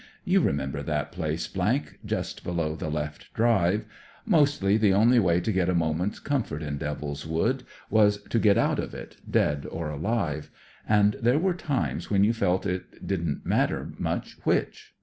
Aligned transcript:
You 0.25 0.41
remember 0.41 0.81
that 0.81 1.11
place,, 1.11 1.47
just 2.03 2.43
below 2.43 2.75
the 2.75 2.89
left 2.89 3.31
drive. 3.35 3.85
Mostly, 4.25 4.75
the 4.75 4.95
only 4.95 5.19
^y 5.19 5.43
to 5.43 5.51
get 5.51 5.69
a 5.69 5.75
moment's 5.75 6.17
comfort 6.17 6.63
in 6.63 6.79
Devil's 6.79 7.27
Wood 7.27 7.61
was 7.91 8.19
to 8.31 8.39
get 8.39 8.57
out 8.57 8.79
of 8.79 8.95
it, 8.95 9.17
dead 9.29 9.67
or 9.69 9.91
alive; 9.91 10.49
wad 10.89 11.17
there 11.21 11.37
were 11.37 11.53
times 11.53 12.09
when 12.09 12.23
you 12.23 12.33
felt 12.33 12.65
it 12.65 13.05
didn't 13.05 13.45
much 13.45 13.99
matter 13.99 14.31
which." 14.43 14.95